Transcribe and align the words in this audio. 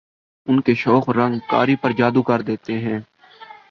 ان 0.47 0.59
کے 0.61 0.73
شوخ 0.75 1.09
رنگ 1.09 1.39
قاری 1.47 1.75
پر 1.75 1.91
جادو 1.91 2.21
کر 2.21 2.41
دیتے 2.41 2.77
ہیں 2.79 2.99